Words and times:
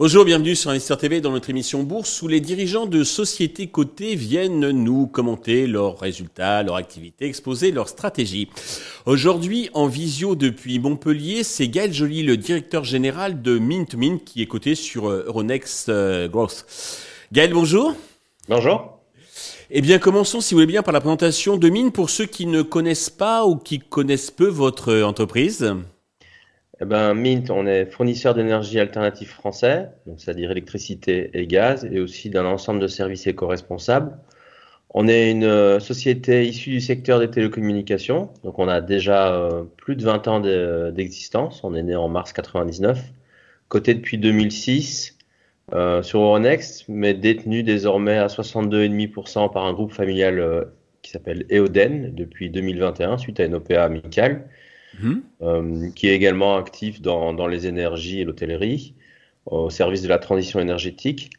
Bonjour, 0.00 0.24
bienvenue 0.24 0.54
sur 0.54 0.70
Investir 0.70 0.96
TV 0.96 1.20
dans 1.20 1.32
notre 1.32 1.50
émission 1.50 1.82
Bourse 1.82 2.22
où 2.22 2.28
les 2.28 2.40
dirigeants 2.40 2.86
de 2.86 3.02
sociétés 3.02 3.66
cotées 3.66 4.14
viennent 4.14 4.70
nous 4.70 5.08
commenter 5.08 5.66
leurs 5.66 5.98
résultats, 5.98 6.62
leurs 6.62 6.76
activités, 6.76 7.26
exposer 7.26 7.72
leurs 7.72 7.88
stratégies. 7.88 8.48
Aujourd'hui, 9.06 9.70
en 9.74 9.88
visio 9.88 10.36
depuis 10.36 10.78
Montpellier, 10.78 11.42
c'est 11.42 11.66
Gaël 11.66 11.92
Joly, 11.92 12.22
le 12.22 12.36
directeur 12.36 12.84
général 12.84 13.42
de 13.42 13.58
Mint 13.58 13.96
Mint 13.96 14.24
qui 14.24 14.40
est 14.40 14.46
coté 14.46 14.76
sur 14.76 15.08
euh, 15.08 15.24
Euronext 15.26 15.88
euh, 15.88 16.28
Growth. 16.28 16.64
Gaël, 17.32 17.52
bonjour. 17.52 17.92
Bonjour. 18.48 18.97
Eh 19.70 19.80
bien, 19.80 19.98
commençons, 19.98 20.40
si 20.40 20.54
vous 20.54 20.58
voulez 20.58 20.66
bien, 20.66 20.82
par 20.82 20.94
la 20.94 21.00
présentation 21.00 21.56
de 21.56 21.68
Mint 21.68 21.92
pour 21.92 22.10
ceux 22.10 22.26
qui 22.26 22.46
ne 22.46 22.62
connaissent 22.62 23.10
pas 23.10 23.46
ou 23.46 23.56
qui 23.56 23.78
connaissent 23.78 24.30
peu 24.30 24.46
votre 24.46 25.02
entreprise. 25.02 25.74
Eh 26.80 26.84
ben, 26.84 27.12
Mint, 27.14 27.50
on 27.50 27.66
est 27.66 27.86
fournisseur 27.86 28.34
d'énergie 28.34 28.78
alternative 28.78 29.28
français, 29.28 29.90
c'est-à-dire 30.16 30.50
électricité 30.52 31.30
et 31.34 31.46
gaz, 31.46 31.84
et 31.90 31.98
aussi 32.00 32.30
d'un 32.30 32.46
ensemble 32.46 32.80
de 32.80 32.86
services 32.86 33.26
éco-responsables. 33.26 34.16
On 34.94 35.08
est 35.08 35.30
une 35.30 35.44
euh, 35.44 35.80
société 35.80 36.46
issue 36.46 36.70
du 36.70 36.80
secteur 36.80 37.20
des 37.20 37.30
télécommunications, 37.30 38.30
donc 38.44 38.58
on 38.58 38.68
a 38.68 38.80
déjà 38.80 39.34
euh, 39.34 39.64
plus 39.76 39.96
de 39.96 40.04
20 40.04 40.28
ans 40.28 40.40
d'existence. 40.92 41.62
on 41.64 41.74
est 41.74 41.82
né 41.82 41.96
en 41.96 42.08
mars 42.08 42.32
99, 42.32 43.02
coté 43.68 43.94
depuis 43.94 44.16
2006 44.18 45.17
euh, 45.72 46.02
sur 46.02 46.20
Euronext, 46.20 46.86
mais 46.88 47.14
détenu 47.14 47.62
désormais 47.62 48.18
à 48.18 48.26
62,5% 48.26 49.52
par 49.52 49.66
un 49.66 49.72
groupe 49.72 49.92
familial 49.92 50.68
qui 51.02 51.10
s'appelle 51.10 51.46
Eoden 51.50 52.14
depuis 52.14 52.50
2021 52.50 53.18
suite 53.18 53.40
à 53.40 53.44
une 53.44 53.54
OPA 53.54 53.84
amicale. 53.84 54.48
Mhm. 55.00 55.22
Euh, 55.42 55.90
qui 55.94 56.08
est 56.08 56.14
également 56.14 56.56
actif 56.56 57.00
dans, 57.00 57.32
dans 57.32 57.46
les 57.46 57.66
énergies 57.66 58.20
et 58.20 58.24
l'hôtellerie, 58.24 58.94
au 59.46 59.70
service 59.70 60.02
de 60.02 60.08
la 60.08 60.18
transition 60.18 60.60
énergétique. 60.60 61.30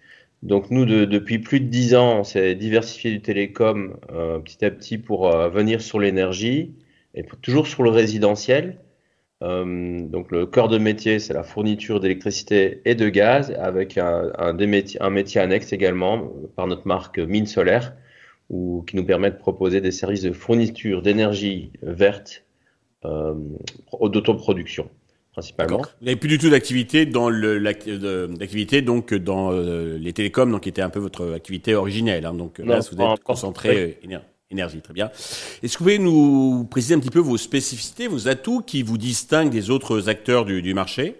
Donc 0.44 0.72
nous, 0.72 0.86
depuis 0.86 1.40
plus 1.40 1.60
de 1.60 1.68
dix 1.68 1.96
ans, 1.96 2.20
on 2.20 2.24
s'est 2.24 2.56
diversifié 2.56 3.12
du 3.12 3.22
télécom 3.22 3.98
euh, 4.12 4.40
petit 4.40 4.64
à 4.64 4.72
petit 4.72 4.98
pour 4.98 5.34
euh, 5.34 5.50
venir 5.50 5.82
sur 5.82 6.00
l'énergie 6.00 6.74
et 7.14 7.26
toujours 7.42 7.68
sur 7.68 7.84
le 7.84 7.90
résidentiel. 7.90 8.78
Donc 9.42 10.32
le 10.32 10.46
cœur 10.46 10.68
de 10.68 10.78
métier, 10.78 11.20
c'est 11.20 11.34
la 11.34 11.44
fourniture 11.44 12.00
d'électricité 12.00 12.82
et 12.86 12.96
de 12.96 13.08
gaz, 13.10 13.52
avec 13.58 13.98
un, 13.98 14.32
un, 14.38 14.54
des 14.54 14.68
métiers, 14.68 15.02
un 15.02 15.10
métier 15.10 15.40
annexe 15.40 15.72
également 15.72 16.32
par 16.56 16.68
notre 16.68 16.88
marque 16.88 17.20
Mine 17.20 17.46
Solaire, 17.46 17.94
ou, 18.50 18.84
qui 18.88 18.96
nous 18.96 19.06
permet 19.06 19.32
de 19.32 19.38
proposer 19.38 19.80
des 19.80 19.92
services 19.92 20.24
de 20.24 20.34
fourniture 20.34 21.02
d'énergie 21.02 21.72
verte 21.82 22.44
euh, 23.06 23.34
d'autoproduction 24.02 24.90
principalement. 25.32 25.78
Vous 25.78 26.06
n'avez 26.06 26.18
plus 26.18 26.28
du 26.28 26.38
tout 26.38 26.50
d'activité 26.50 27.06
dans 27.06 27.30
l'activité 27.30 28.82
donc 28.82 29.14
dans 29.14 29.54
euh, 29.54 29.98
les 29.98 30.12
télécoms, 30.12 30.52
donc 30.52 30.64
qui 30.64 30.70
était 30.70 30.82
un 30.82 30.90
peu 30.90 31.00
votre 31.00 31.34
activité 31.34 31.76
originelle. 31.76 32.26
Hein, 32.26 32.34
donc 32.34 32.58
là, 32.60 32.80
vous 32.80 33.02
êtes 33.02 33.24
concentré 33.24 33.98
euh, 34.04 34.18
énergie, 34.52 34.82
très 34.82 34.94
bien. 34.94 35.12
Est-ce 35.62 35.78
que 35.78 35.80
vous 35.80 35.86
pouvez 35.86 36.00
nous 36.00 36.68
préciser 36.70 36.96
un 36.96 37.00
petit 37.00 37.12
peu 37.12 37.20
vos 37.20 37.38
spécificités, 37.38 38.08
vos 38.08 38.28
atouts 38.28 38.62
qui 38.62 38.84
vous 38.84 38.98
distinguent 38.98 39.52
des 39.52 39.70
autres 39.70 40.10
acteurs 40.10 40.46
du, 40.46 40.74
marché? 40.74 41.16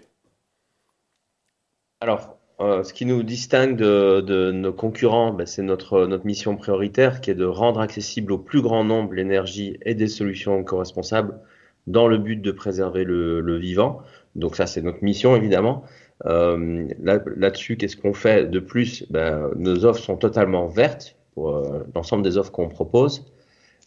Alors, 2.00 2.38
ce 2.58 2.92
qui 2.92 3.06
nous 3.06 3.22
distingue 3.22 3.76
de, 3.76 4.50
nos 4.52 4.72
concurrents, 4.72 5.32
ben, 5.32 5.46
c'est 5.46 5.62
notre, 5.62 6.08
mission 6.24 6.56
prioritaire 6.56 7.20
qui 7.20 7.30
est 7.30 7.34
de 7.34 7.44
rendre 7.44 7.80
accessible 7.80 8.32
au 8.32 8.38
plus 8.38 8.62
grand 8.62 8.84
nombre 8.84 9.14
l'énergie 9.14 9.78
et 9.84 9.94
des 9.94 10.08
solutions 10.08 10.64
co-responsables 10.64 11.38
dans 11.86 12.08
le 12.08 12.18
but 12.18 12.36
de 12.36 12.50
préserver 12.50 13.04
le, 13.04 13.56
vivant. 13.58 14.02
Donc 14.34 14.56
ça, 14.56 14.66
c'est 14.66 14.82
notre 14.82 15.04
mission, 15.04 15.36
évidemment. 15.36 15.84
Euh, 16.26 16.86
là-dessus, 17.00 17.76
qu'est-ce 17.76 17.96
qu'on 17.96 18.12
fait 18.12 18.50
de 18.50 18.58
plus? 18.58 19.06
Ben, 19.10 19.50
Nos 19.56 19.84
offres 19.84 20.02
sont 20.02 20.16
totalement 20.16 20.66
vertes 20.66 21.16
pour 21.40 21.56
euh, 21.56 21.86
l'ensemble 21.94 22.22
des 22.22 22.36
offres 22.36 22.52
qu'on 22.52 22.68
propose. 22.68 23.24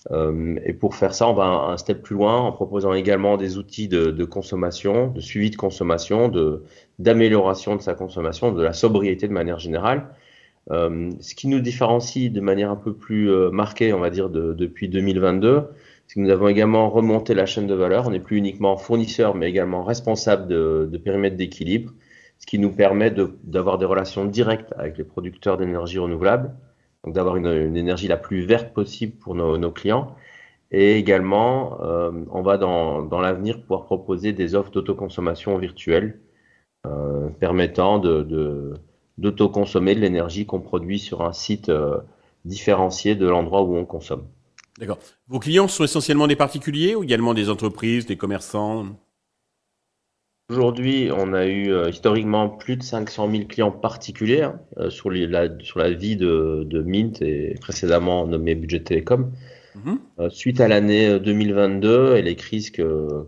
Euh, 0.10 0.56
et 0.66 0.74
pour 0.74 0.96
faire 0.96 1.14
ça, 1.14 1.28
on 1.28 1.34
va 1.34 1.46
un, 1.46 1.78
step 1.78 2.02
plus 2.02 2.16
loin 2.16 2.40
en 2.40 2.52
proposant 2.52 2.94
également 2.94 3.38
des 3.38 3.60
outils 3.60 3.88
de, 3.88 4.26
consommation, 4.26 5.10
de 5.10 5.22
suivi 5.22 5.52
de 5.52 5.56
consommation, 5.56 6.32
d'amélioration 6.98 7.76
de 7.76 7.82
sa 7.82 7.94
consommation, 7.94 8.52
de 8.52 8.64
la 8.64 8.74
sobriété 8.74 9.28
de 9.28 9.34
manière 9.34 9.60
générale. 9.60 10.08
Euh, 10.72 11.12
ce 11.20 11.36
qui 11.36 11.48
nous 11.48 11.60
différencie 11.60 12.32
de 12.32 12.42
manière 12.42 12.72
un 12.72 12.76
peu 12.76 12.94
plus 12.94 13.30
marquée, 13.52 13.94
on 13.94 14.00
va 14.00 14.10
dire, 14.10 14.30
de, 14.30 14.54
depuis 14.54 14.90
2022, 14.90 15.62
nous 16.16 16.30
avons 16.30 16.48
également 16.48 16.90
remonté 16.90 17.36
la 17.36 17.46
chaîne 17.46 17.68
de 17.68 17.76
valeur. 17.76 18.08
On 18.08 18.12
n'est 18.12 18.20
plus 18.20 18.38
uniquement 18.38 18.78
fournisseur, 18.78 19.36
mais 19.36 19.48
également 19.48 19.84
responsable 19.84 20.48
de, 20.48 20.90
de 20.92 20.98
périmètre 20.98 21.38
d'équilibre, 21.38 21.94
ce 22.40 22.48
qui 22.48 22.58
nous 22.58 22.72
permet 22.72 23.14
d'avoir 23.44 23.78
des 23.78 23.86
relations 23.86 24.26
directes 24.26 24.74
avec 24.76 24.98
les 24.98 25.04
producteurs 25.04 25.58
d'énergie 25.58 26.00
renouvelable, 26.00 26.52
donc 27.04 27.14
d'avoir 27.14 27.36
une, 27.36 27.48
une, 27.48 27.78
énergie 27.78 28.08
la 28.08 28.18
plus 28.18 28.46
verte 28.46 28.74
possible 28.74 29.14
pour 29.18 29.36
nos, 29.36 29.58
nos 29.58 29.72
clients. 29.72 30.16
Et 30.72 30.98
également, 30.98 31.80
euh, 31.82 32.12
on 32.32 32.42
va 32.42 32.58
dans, 32.58 33.04
dans 33.04 33.22
l'avenir 33.22 33.62
pouvoir 33.62 33.86
proposer 33.86 34.34
des 34.34 34.56
offres 34.56 34.72
d'autoconsommation 34.72 35.58
virtuelle 35.58 36.20
euh, 36.88 37.30
permettant 37.40 38.00
de, 38.00 38.74
d'autoconsommer 39.20 39.94
de, 39.94 40.00
l'énergie 40.00 40.46
qu'on 40.46 40.62
produit 40.62 40.98
sur 40.98 41.22
un 41.22 41.32
site 41.32 41.70
euh, 41.70 41.98
différencié 42.44 43.16
de 43.16 43.28
l'endroit 43.28 43.62
où 43.62 43.76
on 43.76 43.86
consomme. 43.86 44.26
D'accord. 44.80 44.98
Vos 45.28 45.40
clients 45.40 45.68
sont 45.68 45.84
essentiellement 45.84 46.26
des 46.26 46.36
particuliers 46.36 46.96
ou 46.96 47.04
également 47.04 47.36
des 47.36 47.50
entreprises, 47.50 48.08
des 48.08 48.18
commerçants? 48.18 48.88
Aujourd'hui, 50.50 51.10
on 51.16 51.34
a 51.34 51.46
eu 51.46 51.72
euh, 51.72 51.90
historiquement 51.90 52.50
plus 52.50 52.76
de 52.76 52.84
500 52.84 53.32
000 53.32 53.44
clients 53.46 53.72
particuliers 53.72 54.42
hein, 54.42 54.60
euh, 54.78 54.90
sur, 54.90 55.10
la, 55.10 55.48
sur, 55.62 55.80
la, 55.80 55.92
vie 55.92 56.18
de, 56.18 56.64
de, 56.66 56.82
Mint 56.82 57.22
et 57.22 57.56
précédemment 57.62 58.28
nommé 58.28 58.54
Budget 58.56 58.82
Télécom. 58.82 59.32
Mhm. 59.76 60.00
Euh, 60.20 60.30
suite 60.30 60.60
à 60.60 60.68
l'année 60.68 61.20
2022 61.20 62.18
et 62.18 62.22
les 62.22 62.36
crises 62.36 62.72
qu'a 62.72 62.84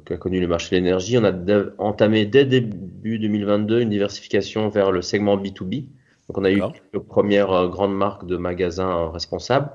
qu 0.05 0.17
connu 0.17 0.41
le 0.41 0.47
marché 0.47 0.75
de 0.75 0.81
l'énergie, 0.81 1.17
on 1.17 1.23
a 1.23 1.33
entamé 1.77 2.25
dès 2.25 2.45
début 2.45 3.17
2022 3.17 3.79
une 3.81 3.89
diversification 3.89 4.67
vers 4.67 4.91
le 4.91 5.01
segment 5.01 5.37
B2B. 5.37 5.87
Donc 6.27 6.37
on 6.37 6.43
a 6.43 6.51
eu 6.51 6.61
les 6.93 6.99
premières 6.99 7.69
grandes 7.69 7.95
marques 7.95 8.27
de 8.27 8.35
magasins 8.35 9.09
responsables 9.09 9.71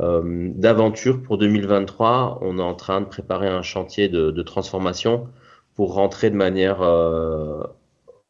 euh, 0.00 0.50
d'aventure 0.54 1.22
pour 1.22 1.38
2023. 1.38 2.38
On 2.42 2.58
est 2.58 2.62
en 2.62 2.74
train 2.74 3.00
de 3.00 3.06
préparer 3.06 3.48
un 3.48 3.62
chantier 3.62 4.08
de, 4.08 4.30
de 4.30 4.42
transformation 4.42 5.28
pour 5.74 5.94
rentrer 5.94 6.30
de 6.30 6.36
manière 6.36 6.82
euh, 6.82 7.62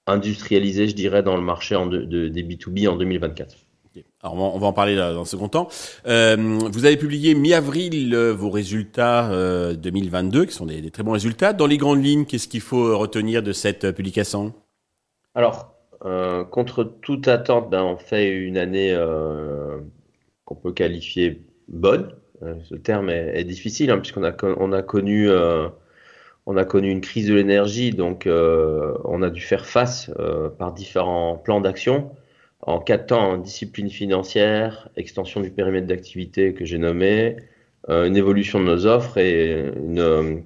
industrialisée, 0.06 0.88
je 0.88 0.94
dirais, 0.94 1.22
dans 1.22 1.36
le 1.36 1.42
marché 1.42 1.76
en 1.76 1.86
de, 1.86 2.02
de, 2.02 2.28
des 2.28 2.42
B2B 2.42 2.88
en 2.88 2.96
2024. 2.96 3.56
Alors 4.22 4.54
on 4.54 4.58
va 4.58 4.66
en 4.66 4.72
parler 4.72 4.96
dans 4.96 5.20
un 5.20 5.24
second 5.24 5.48
temps. 5.48 5.68
Euh, 6.06 6.36
vous 6.72 6.84
avez 6.86 6.96
publié 6.96 7.34
mi-avril 7.34 8.14
euh, 8.14 8.32
vos 8.32 8.50
résultats 8.50 9.30
euh, 9.30 9.74
2022, 9.74 10.46
qui 10.46 10.54
sont 10.54 10.66
des, 10.66 10.80
des, 10.80 10.90
très 10.90 11.02
bons 11.02 11.12
résultats. 11.12 11.52
Dans 11.52 11.66
les 11.66 11.76
grandes 11.76 12.02
lignes, 12.02 12.24
qu'est-ce 12.24 12.48
qu'il 12.48 12.62
faut 12.62 12.96
retenir 12.98 13.42
de 13.42 13.52
cette 13.52 13.92
publication? 13.92 14.54
Alors, 15.34 15.74
euh, 16.04 16.44
contre 16.44 16.84
toute 16.84 17.28
attente, 17.28 17.70
ben, 17.70 17.82
on 17.82 17.96
fait 17.96 18.30
une 18.30 18.56
année 18.56 18.96
qu'on 20.44 20.54
peut 20.54 20.72
qualifier 20.72 21.42
bonne. 21.68 22.10
Ce 22.68 22.74
terme 22.74 23.10
est, 23.10 23.44
difficile 23.44 23.90
hein, 23.90 23.98
puisqu'on 23.98 24.24
a, 24.24 24.32
on 24.42 24.72
a 24.72 24.82
connu 24.82 25.28
on 26.46 26.56
a 26.56 26.64
connu 26.64 26.90
une 26.90 27.00
crise 27.00 27.28
de 27.28 27.34
l'énergie, 27.34 27.90
donc 27.90 28.26
euh, 28.26 28.94
on 29.04 29.22
a 29.22 29.30
dû 29.30 29.40
faire 29.40 29.66
face 29.66 30.10
par 30.58 30.72
différents 30.72 31.36
plans 31.36 31.60
d'action. 31.60 32.10
En 32.60 32.80
quatre 32.80 33.06
temps, 33.06 33.36
discipline 33.38 33.90
financière, 33.90 34.88
extension 34.96 35.40
du 35.40 35.50
périmètre 35.50 35.86
d'activité 35.86 36.54
que 36.54 36.64
j'ai 36.64 36.78
nommé, 36.78 37.36
une 37.88 38.16
évolution 38.16 38.58
de 38.60 38.64
nos 38.64 38.86
offres 38.86 39.18
et 39.18 39.70
une, 39.76 40.42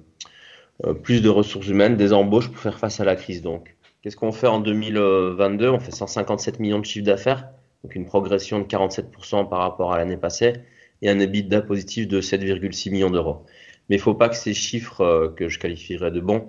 plus 1.03 1.21
de 1.21 1.29
ressources 1.29 1.67
humaines, 1.67 1.97
des 1.97 2.13
embauches 2.13 2.49
pour 2.49 2.59
faire 2.59 2.79
face 2.79 2.99
à 2.99 3.05
la 3.05 3.15
crise. 3.15 3.41
Donc, 3.41 3.75
qu'est-ce 4.01 4.15
qu'on 4.15 4.31
fait 4.31 4.47
en 4.47 4.59
2022 4.59 5.69
On 5.69 5.79
fait 5.79 5.91
157 5.91 6.59
millions 6.59 6.79
de 6.79 6.85
chiffres 6.85 7.05
d'affaires, 7.05 7.49
donc 7.83 7.95
une 7.95 8.05
progression 8.05 8.59
de 8.59 8.65
47% 8.65 9.49
par 9.49 9.59
rapport 9.59 9.93
à 9.93 9.97
l'année 9.97 10.17
passée 10.17 10.53
et 11.01 11.09
un 11.09 11.19
EBITDA 11.19 11.61
positif 11.61 12.07
de 12.07 12.21
7,6 12.21 12.91
millions 12.91 13.09
d'euros. 13.09 13.45
Mais 13.89 13.95
il 13.95 13.99
ne 13.99 14.03
faut 14.03 14.13
pas 14.13 14.29
que 14.29 14.35
ces 14.35 14.53
chiffres 14.53 15.01
euh, 15.01 15.29
que 15.29 15.49
je 15.49 15.59
qualifierais 15.59 16.11
de 16.11 16.19
bons 16.19 16.47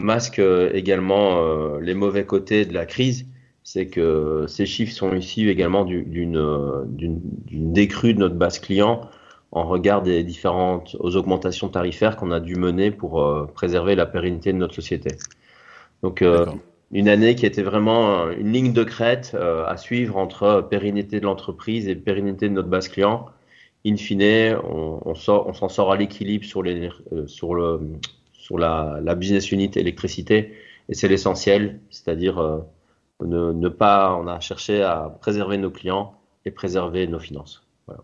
masquent 0.00 0.40
euh, 0.40 0.70
également 0.74 1.38
euh, 1.38 1.80
les 1.80 1.94
mauvais 1.94 2.26
côtés 2.26 2.64
de 2.64 2.74
la 2.74 2.86
crise. 2.86 3.26
C'est 3.62 3.86
que 3.86 4.46
ces 4.48 4.66
chiffres 4.66 4.92
sont 4.92 5.14
issus 5.14 5.48
également 5.50 5.84
d'une 5.84 7.20
décrue 7.50 8.14
de 8.14 8.18
notre 8.18 8.34
base 8.34 8.58
client 8.58 9.02
en 9.52 9.64
regard 9.64 10.02
des 10.02 10.24
différentes 10.24 10.96
aux 10.98 11.14
augmentations 11.14 11.68
tarifaires 11.68 12.16
qu'on 12.16 12.32
a 12.32 12.40
dû 12.40 12.56
mener 12.56 12.90
pour 12.90 13.48
préserver 13.54 13.94
la 13.94 14.06
pérennité 14.06 14.52
de 14.52 14.58
notre 14.58 14.74
société. 14.74 15.10
Donc 16.02 16.24
une 16.90 17.08
année 17.08 17.34
qui 17.34 17.44
était 17.44 17.62
vraiment 17.62 18.30
une 18.30 18.50
ligne 18.50 18.72
de 18.72 18.82
crête 18.82 19.36
à 19.38 19.76
suivre 19.76 20.16
entre 20.16 20.66
pérennité 20.68 21.20
de 21.20 21.26
l'entreprise 21.26 21.86
et 21.86 21.94
pérennité 21.94 22.48
de 22.48 22.54
notre 22.54 22.68
base 22.68 22.88
client 22.88 23.26
in 23.86 23.96
fine, 23.96 24.56
on, 24.64 25.00
on 25.04 25.14
s'en 25.14 25.68
sort 25.68 25.92
à 25.92 25.96
l'équilibre 25.96 26.44
sur, 26.44 26.62
les, 26.62 26.90
sur, 27.26 27.54
le, 27.54 27.80
sur 28.32 28.58
la, 28.58 29.00
la 29.02 29.14
business 29.14 29.50
unit 29.52 29.70
électricité 29.74 30.54
et 30.88 30.94
c'est 30.94 31.08
l'essentiel, 31.08 31.80
c'est-à-dire 31.90 32.62
ne, 33.24 33.52
ne, 33.52 33.68
pas, 33.68 34.16
on 34.20 34.26
a 34.26 34.40
cherché 34.40 34.82
à 34.82 35.16
préserver 35.20 35.56
nos 35.58 35.70
clients 35.70 36.14
et 36.44 36.50
préserver 36.50 37.06
nos 37.06 37.18
finances. 37.18 37.62
Voilà. 37.86 38.02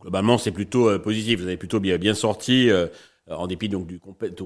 Globalement, 0.00 0.38
c'est 0.38 0.50
plutôt 0.50 0.98
positif. 0.98 1.40
Vous 1.40 1.46
avez 1.46 1.56
plutôt 1.56 1.80
bien, 1.80 1.98
bien 1.98 2.14
sorti. 2.14 2.70
Euh, 2.70 2.86
en 3.30 3.46
dépit 3.46 3.70
donc 3.70 3.86
du, 3.86 3.94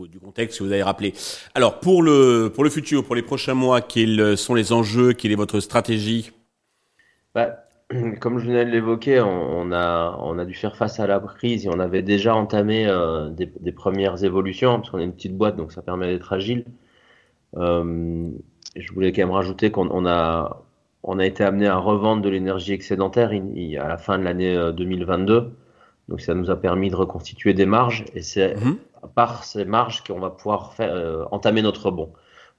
du, 0.08 0.20
contexte 0.20 0.58
que 0.58 0.64
vous 0.64 0.70
avez 0.70 0.84
rappelé. 0.84 1.12
Alors 1.54 1.80
pour 1.80 2.00
le 2.00 2.52
pour 2.54 2.62
le 2.62 2.70
futur, 2.70 3.04
pour 3.04 3.16
les 3.16 3.22
prochains 3.22 3.54
mois, 3.54 3.80
quels 3.80 4.38
sont 4.38 4.54
les 4.54 4.72
enjeux? 4.72 5.14
Quelle 5.14 5.32
est 5.32 5.36
votre 5.36 5.58
stratégie? 5.58 6.30
Bah, 7.34 7.67
Comme 8.20 8.38
je 8.38 8.46
venais 8.46 8.66
de 8.66 8.70
l'évoquer, 8.70 9.20
on, 9.20 9.72
a 9.72 10.18
on 10.20 10.38
a 10.38 10.44
dû 10.44 10.54
faire 10.54 10.76
face 10.76 11.00
à 11.00 11.06
la 11.06 11.20
crise 11.20 11.64
et 11.64 11.70
on 11.70 11.78
avait 11.78 12.02
déjà 12.02 12.34
entamé 12.34 12.86
euh, 12.86 13.30
des, 13.30 13.46
des, 13.46 13.72
premières 13.72 14.24
évolutions 14.24 14.76
parce 14.76 14.90
qu'on 14.90 14.98
est 14.98 15.04
une 15.04 15.14
petite 15.14 15.36
boîte 15.36 15.56
donc 15.56 15.72
ça 15.72 15.80
permet 15.80 16.06
d'être 16.08 16.32
agile. 16.32 16.66
Euh, 17.56 18.28
je 18.76 18.92
voulais 18.92 19.12
quand 19.12 19.22
même 19.22 19.30
rajouter 19.30 19.70
qu'on 19.70 20.06
a 20.06 20.62
on 21.02 21.18
a 21.18 21.24
été 21.24 21.44
amené 21.44 21.66
à 21.66 21.76
revendre 21.78 22.20
de 22.22 22.28
l'énergie 22.28 22.72
excédentaire 22.72 23.30
à 23.30 23.88
la 23.88 23.96
fin 23.96 24.18
de 24.18 24.24
l'année 24.24 24.72
2022. 24.76 25.52
Donc 26.08 26.20
ça 26.20 26.34
nous 26.34 26.50
a 26.50 26.56
permis 26.56 26.90
de 26.90 26.96
reconstituer 26.96 27.54
des 27.54 27.66
marges 27.66 28.04
et 28.14 28.22
c'est 28.22 28.56
mhm. 28.56 28.78
par 29.14 29.44
ces 29.44 29.64
marges 29.64 30.02
qu'on 30.02 30.20
va 30.20 30.30
pouvoir 30.30 30.72
faire, 30.72 30.92
euh, 30.92 31.24
entamer 31.30 31.62
notre 31.62 31.90
bon. 31.90 32.12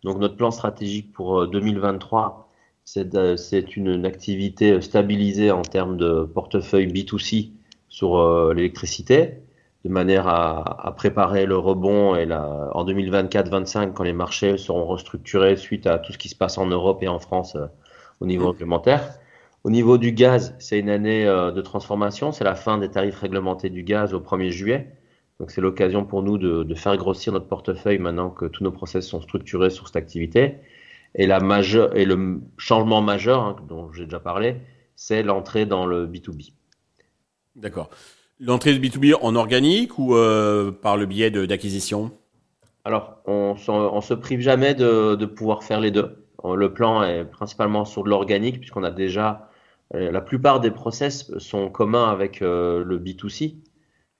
Donc 0.03 0.17
notre 0.19 0.37
plan 0.37 0.51
stratégique 0.51 1.11
pour 1.11 1.47
2023, 1.47 2.47
euh, 2.48 2.48
c'est 2.91 3.77
une, 3.77 4.05
activité 4.05 4.81
stabilisée 4.81 5.51
en 5.51 5.61
termes 5.61 5.95
de 5.97 6.23
portefeuille 6.23 6.87
B2C 6.87 7.51
sur 7.87 8.17
euh, 8.17 8.51
l'électricité, 8.53 9.43
de 9.85 9.89
manière 9.89 10.27
à, 10.27 10.87
à, 10.87 10.91
préparer 10.93 11.45
le 11.45 11.55
rebond 11.55 12.15
et 12.15 12.25
la, 12.25 12.71
en 12.73 12.83
2024-25 12.85 13.93
quand 13.93 14.03
les 14.03 14.13
marchés 14.13 14.57
seront 14.57 14.85
restructurés 14.85 15.55
suite 15.55 15.85
à 15.85 15.99
tout 15.99 16.13
ce 16.13 16.17
qui 16.17 16.29
se 16.29 16.35
passe 16.35 16.57
en 16.57 16.65
Europe 16.65 17.03
et 17.03 17.07
en 17.07 17.19
France 17.19 17.55
au 18.21 18.25
niveau 18.25 18.47
mmh. 18.47 18.51
réglementaire. 18.53 19.19
Au 19.63 19.69
niveau 19.69 19.99
du 19.99 20.11
gaz, 20.11 20.55
c'est 20.57 20.79
une 20.79 20.89
année 20.89 21.27
euh, 21.27 21.51
de 21.51 21.61
transformation. 21.61 22.31
C'est 22.31 22.43
la 22.43 22.55
fin 22.55 22.79
des 22.79 22.89
tarifs 22.89 23.19
réglementés 23.19 23.69
du 23.69 23.83
gaz 23.83 24.15
au 24.15 24.19
1er 24.19 24.49
juillet. 24.49 24.95
Donc 25.39 25.51
c'est 25.51 25.61
l'occasion 25.61 26.05
pour 26.05 26.23
nous 26.23 26.39
de, 26.39 26.63
de, 26.63 26.75
faire 26.75 26.97
grossir 26.97 27.33
notre 27.33 27.47
portefeuille 27.47 27.99
maintenant 27.99 28.31
que 28.31 28.45
tous 28.45 28.63
nos 28.63 28.71
process 28.71 29.05
sont 29.07 29.21
structurés 29.21 29.69
sur 29.69 29.87
cette 29.87 29.95
activité. 29.95 30.55
Et, 31.15 31.27
la 31.27 31.39
majeure, 31.39 31.95
et 31.95 32.05
le 32.05 32.39
changement 32.57 33.01
majeur 33.01 33.41
hein, 33.41 33.55
dont 33.67 33.91
j'ai 33.91 34.05
déjà 34.05 34.19
parlé, 34.19 34.57
c'est 34.95 35.23
l'entrée 35.23 35.65
dans 35.65 35.85
le 35.85 36.07
B2B. 36.07 36.53
D'accord. 37.55 37.89
L'entrée 38.39 38.77
de 38.77 38.79
B2B 38.79 39.15
en 39.21 39.35
organique 39.35 39.97
ou 39.97 40.15
euh, 40.15 40.71
par 40.71 40.97
le 40.97 41.05
biais 41.05 41.31
d'acquisition? 41.31 42.11
Alors, 42.85 43.17
on, 43.25 43.55
on 43.67 44.01
se 44.01 44.13
prive 44.13 44.39
jamais 44.39 44.75
de, 44.75 45.15
de 45.15 45.25
pouvoir 45.25 45.63
faire 45.63 45.79
les 45.79 45.91
deux. 45.91 46.25
Le 46.43 46.73
plan 46.73 47.03
est 47.03 47.25
principalement 47.25 47.83
sur 47.83 48.03
de 48.03 48.09
l'organique 48.09 48.59
puisqu'on 48.59 48.83
a 48.83 48.91
déjà 48.91 49.49
euh, 49.95 50.11
la 50.11 50.21
plupart 50.21 50.59
des 50.59 50.71
process 50.71 51.35
sont 51.37 51.69
communs 51.69 52.09
avec 52.09 52.41
euh, 52.41 52.83
le 52.83 52.99
B2C. 52.99 53.55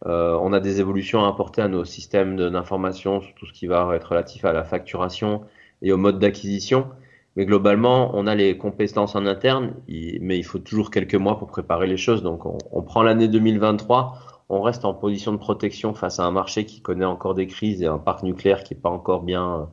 Euh, 0.06 0.38
on 0.42 0.54
a 0.54 0.60
des 0.60 0.80
évolutions 0.80 1.26
à 1.26 1.30
apporter 1.30 1.62
à 1.62 1.68
nos 1.68 1.86
systèmes 1.86 2.50
d'information 2.50 3.22
sur 3.22 3.34
tout 3.36 3.46
ce 3.46 3.54
qui 3.54 3.68
va 3.68 3.96
être 3.96 4.10
relatif 4.10 4.46
à 4.46 4.54
la 4.54 4.64
facturation 4.64 5.44
et 5.82 5.92
au 5.92 5.98
mode 5.98 6.20
d'acquisition. 6.20 6.88
Mais 7.36 7.46
globalement, 7.46 8.12
on 8.16 8.28
a 8.28 8.36
les 8.36 8.58
compétences 8.58 9.16
en 9.16 9.26
interne, 9.26 9.74
mais 9.88 10.38
il 10.38 10.44
faut 10.44 10.60
toujours 10.60 10.92
quelques 10.92 11.16
mois 11.16 11.38
pour 11.38 11.48
préparer 11.48 11.88
les 11.88 11.98
choses. 11.98 12.24
Donc, 12.24 12.46
on, 12.46 12.58
on 12.72 12.82
prend 12.82 13.04
l'année 13.04 13.28
2023, 13.28 14.18
on 14.50 14.62
reste 14.62 14.84
en 14.84 14.94
position 14.94 15.32
de 15.32 15.38
protection 15.38 15.94
face 15.94 16.20
à 16.20 16.24
un 16.24 16.32
marché 16.32 16.66
qui 16.66 16.82
connaît 16.82 17.06
encore 17.06 17.36
des 17.36 17.48
crises 17.48 17.82
et 17.84 17.86
un 17.86 18.00
parc 18.00 18.24
nucléaire 18.24 18.64
qui 18.64 18.74
n'est 18.74 18.80
pas 18.80 18.90
encore 18.90 19.22
bien 19.22 19.70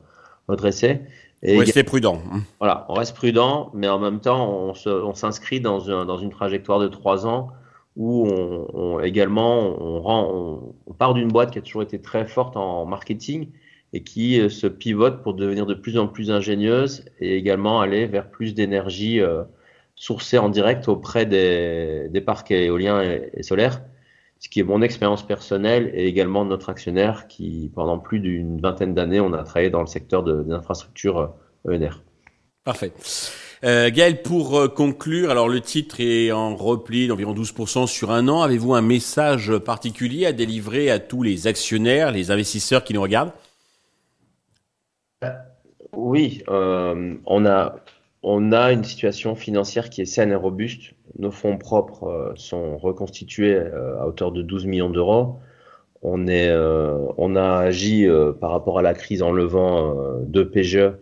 redressé. 0.47 1.01
Et 1.43 1.57
Restez 1.57 1.83
prudent. 1.83 2.19
Voilà, 2.59 2.85
on 2.89 2.93
reste 2.93 3.15
prudent, 3.15 3.69
mais 3.73 3.87
en 3.87 3.99
même 3.99 4.19
temps, 4.19 4.73
on 4.75 5.13
s'inscrit 5.13 5.61
dans, 5.61 5.91
un, 5.91 6.05
dans 6.05 6.17
une 6.17 6.31
trajectoire 6.31 6.79
de 6.79 6.87
trois 6.87 7.27
ans 7.27 7.49
où 7.95 8.27
on, 8.27 8.67
on 8.73 8.99
également 8.99 9.59
on, 9.81 9.99
rend, 10.01 10.71
on, 10.85 10.93
part 10.93 11.15
d'une 11.15 11.29
boîte 11.29 11.51
qui 11.51 11.59
a 11.59 11.61
toujours 11.61 11.81
été 11.81 11.99
très 11.99 12.25
forte 12.25 12.55
en 12.55 12.85
marketing 12.85 13.49
et 13.93 14.03
qui 14.03 14.39
euh, 14.39 14.49
se 14.49 14.67
pivote 14.67 15.23
pour 15.23 15.33
devenir 15.33 15.65
de 15.65 15.73
plus 15.73 15.97
en 15.97 16.07
plus 16.07 16.31
ingénieuse 16.31 17.05
et 17.19 17.35
également 17.37 17.81
aller 17.81 18.05
vers 18.05 18.29
plus 18.29 18.53
d'énergie 18.53 19.21
euh, 19.21 19.43
sourcée 19.95 20.37
en 20.37 20.49
direct 20.49 20.87
auprès 20.87 21.25
des, 21.25 22.07
des 22.09 22.21
parcs 22.21 22.51
éoliens 22.51 23.01
et 23.01 23.43
solaires 23.43 23.81
ce 24.39 24.49
qui 24.49 24.59
est 24.59 24.63
mon 24.63 24.81
expérience 24.81 25.25
personnelle 25.25 25.91
et 25.93 26.07
également 26.07 26.45
de 26.45 26.49
notre 26.49 26.69
actionnaire 26.69 27.27
qui, 27.27 27.71
pendant 27.73 27.97
plus 27.97 28.19
d'une 28.19 28.59
vingtaine 28.59 28.93
d'années, 28.93 29.19
on 29.19 29.33
a 29.33 29.43
travaillé 29.43 29.69
dans 29.69 29.81
le 29.81 29.87
secteur 29.87 30.23
de, 30.23 30.43
des 30.43 30.53
infrastructures 30.53 31.33
ENR. 31.67 31.73
Euh, 31.73 31.77
e 31.77 31.89
Parfait. 32.63 32.91
Euh, 33.63 33.89
Gaël, 33.89 34.21
pour 34.21 34.71
conclure, 34.75 35.31
alors 35.31 35.49
le 35.49 35.61
titre 35.61 35.99
est 35.99 36.31
en 36.31 36.55
repli 36.55 37.07
d'environ 37.07 37.33
12% 37.33 37.87
sur 37.87 38.11
un 38.11 38.27
an. 38.27 38.41
Avez-vous 38.43 38.75
un 38.75 38.81
message 38.81 39.57
particulier 39.57 40.27
à 40.27 40.33
délivrer 40.33 40.91
à 40.91 40.99
tous 40.99 41.23
les 41.23 41.47
actionnaires, 41.47 42.11
les 42.11 42.29
investisseurs 42.29 42.83
qui 42.83 42.93
nous 42.93 43.01
regardent? 43.01 43.31
Oui, 45.93 46.43
euh, 46.49 47.15
on 47.25 47.45
a 47.45 48.71
une 48.71 48.83
situation 48.83 49.35
financière 49.35 49.89
qui 49.89 50.01
est 50.01 50.05
saine 50.05 50.31
et 50.31 50.35
robuste. 50.35 50.93
Nos 51.17 51.31
fonds 51.31 51.57
propres 51.57 52.03
euh, 52.07 52.33
sont 52.35 52.77
reconstitués 52.77 53.55
euh, 53.55 53.99
à 53.99 54.07
hauteur 54.07 54.31
de 54.31 54.41
12 54.41 54.65
millions 54.65 54.89
d'euros. 54.89 55.39
On, 56.03 56.27
a 56.27 57.57
agi 57.57 58.07
par 58.39 58.51
rapport 58.51 58.79
à 58.79 58.81
la 58.81 58.93
crise 58.93 59.23
en 59.23 59.31
levant 59.31 60.21
deux 60.21 60.47
PGE 60.47 60.93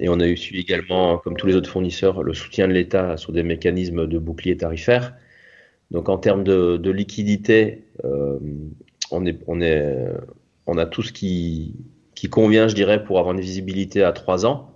et 0.00 0.08
on 0.08 0.20
a 0.20 0.26
eu 0.26 0.38
également, 0.54 1.18
comme 1.18 1.36
tous 1.36 1.46
les 1.46 1.54
autres 1.54 1.70
fournisseurs, 1.70 2.22
le 2.22 2.32
soutien 2.32 2.66
de 2.66 2.72
l'État 2.72 3.18
sur 3.18 3.32
des 3.32 3.42
mécanismes 3.42 4.06
de 4.06 4.18
bouclier 4.18 4.56
tarifaire. 4.56 5.14
Donc 5.90 6.08
en 6.08 6.16
termes 6.16 6.44
de, 6.44 6.90
liquidité, 6.90 7.84
on, 9.12 9.24
on 9.46 10.78
a 10.78 10.86
tout 10.86 11.02
ce 11.02 11.12
qui, 11.12 11.76
qui 12.20 12.28
convient, 12.28 12.68
je 12.68 12.74
dirais, 12.74 13.02
pour 13.02 13.18
avoir 13.18 13.34
une 13.34 13.40
visibilité 13.40 14.04
à 14.04 14.12
trois 14.12 14.44
ans. 14.44 14.74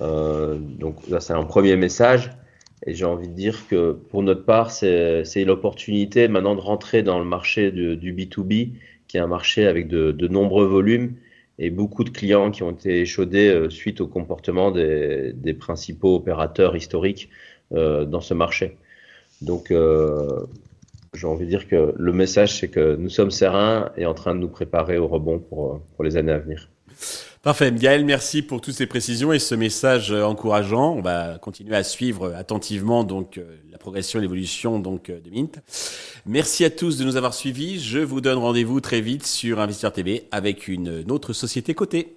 Euh, 0.00 0.56
donc 0.56 0.98
ça 1.10 1.18
c'est 1.18 1.32
un 1.32 1.42
premier 1.42 1.74
message. 1.74 2.30
Et 2.86 2.94
j'ai 2.94 3.04
envie 3.04 3.26
de 3.26 3.32
dire 3.32 3.66
que 3.66 3.90
pour 3.90 4.22
notre 4.22 4.44
part, 4.44 4.70
c'est 4.70 5.44
l'opportunité 5.44 6.28
maintenant 6.28 6.54
de 6.54 6.60
rentrer 6.60 7.02
dans 7.02 7.18
le 7.18 7.24
marché 7.24 7.72
du 7.72 8.14
B2B, 8.14 8.70
qui 9.08 9.16
est 9.16 9.20
un 9.20 9.26
marché 9.26 9.66
avec 9.66 9.88
de, 9.88 10.28
nombreux 10.28 10.66
volumes 10.66 11.16
et 11.58 11.70
beaucoup 11.70 12.04
de 12.04 12.10
clients 12.10 12.52
qui 12.52 12.62
ont 12.62 12.70
été 12.70 13.00
échaudés 13.00 13.48
euh, 13.48 13.68
suite 13.68 14.00
au 14.00 14.06
comportement 14.06 14.70
des, 14.70 15.56
principaux 15.58 16.14
opérateurs 16.14 16.76
historiques 16.76 17.30
euh, 17.72 18.04
dans 18.04 18.20
ce 18.20 18.34
marché. 18.34 18.76
Donc, 19.42 19.72
j'ai 21.16 21.26
envie 21.26 21.44
de 21.44 21.50
dire 21.50 21.68
que 21.68 21.94
le 21.96 22.12
message, 22.12 22.58
c'est 22.58 22.68
que 22.68 22.96
nous 22.96 23.10
sommes 23.10 23.30
sereins 23.30 23.90
et 23.96 24.06
en 24.06 24.14
train 24.14 24.34
de 24.34 24.40
nous 24.40 24.48
préparer 24.48 24.98
au 24.98 25.06
rebond 25.06 25.38
pour, 25.38 25.80
pour 25.94 26.04
les 26.04 26.16
années 26.16 26.32
à 26.32 26.38
venir. 26.38 26.68
Parfait. 27.44 27.70
Gaël, 27.72 28.06
merci 28.06 28.40
pour 28.40 28.62
toutes 28.62 28.72
ces 28.72 28.86
précisions 28.86 29.30
et 29.30 29.38
ce 29.38 29.54
message 29.54 30.12
euh, 30.12 30.22
encourageant. 30.22 30.94
On 30.94 31.02
va 31.02 31.36
continuer 31.36 31.76
à 31.76 31.82
suivre 31.84 32.32
attentivement 32.34 33.04
donc 33.04 33.36
euh, 33.36 33.56
la 33.70 33.76
progression 33.76 34.18
et 34.18 34.22
l'évolution 34.22 34.78
donc 34.78 35.10
euh, 35.10 35.20
de 35.20 35.28
Mint. 35.28 35.58
Merci 36.24 36.64
à 36.64 36.70
tous 36.70 36.96
de 36.96 37.04
nous 37.04 37.16
avoir 37.16 37.34
suivis. 37.34 37.80
Je 37.80 37.98
vous 37.98 38.22
donne 38.22 38.38
rendez-vous 38.38 38.80
très 38.80 39.02
vite 39.02 39.26
sur 39.26 39.60
Investisseur 39.60 39.92
TV 39.92 40.26
avec 40.30 40.68
une 40.68 41.04
autre 41.10 41.34
société 41.34 41.74
cotée. 41.74 42.14